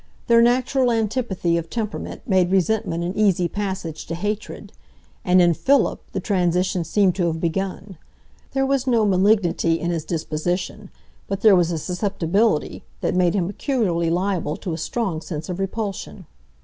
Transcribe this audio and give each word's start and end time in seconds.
Their 0.25 0.41
natural 0.41 0.91
antipathy 0.91 1.57
of 1.57 1.69
temperament 1.69 2.21
made 2.25 2.49
resentment 2.51 3.03
an 3.03 3.15
easy 3.15 3.47
passage 3.47 4.07
to 4.07 4.15
hatred, 4.15 4.73
and 5.23 5.39
in 5.43 5.53
Philip 5.53 6.01
the 6.11 6.19
transition 6.19 6.83
seemed 6.83 7.13
to 7.17 7.27
have 7.27 7.39
begun; 7.39 7.99
there 8.53 8.65
was 8.65 8.87
no 8.87 9.05
malignity 9.05 9.79
in 9.79 9.91
his 9.91 10.03
disposition, 10.03 10.89
but 11.27 11.41
there 11.41 11.55
was 11.55 11.69
a 11.71 11.77
susceptibility 11.77 12.83
that 13.01 13.13
made 13.13 13.35
him 13.35 13.45
peculiarly 13.45 14.09
liable 14.09 14.57
to 14.57 14.73
a 14.73 14.77
strong 14.79 15.21
sense 15.21 15.49
of 15.49 15.59
repulsion. 15.59 16.25